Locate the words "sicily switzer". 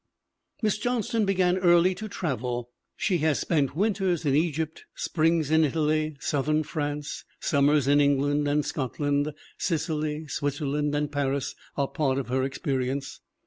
9.59-10.65